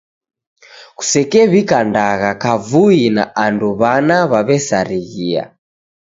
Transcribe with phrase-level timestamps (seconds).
[0.97, 5.43] Kusekew'ika ndagha kavui na andu w'ana w'aw'esarighia.